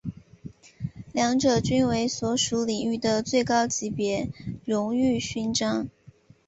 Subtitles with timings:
[1.13, 4.31] 两者均为所属领域的最高级别
[4.65, 5.87] 荣誉勋章。